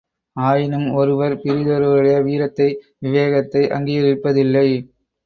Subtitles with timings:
[0.35, 2.67] ஆயினும் ஒருவர் பிறிதொருவருடைய வீரத்தை,
[2.99, 4.67] விவேகத்தை அங்கீகரிப்பதில்லை.